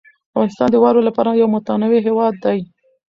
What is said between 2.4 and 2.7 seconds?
دی.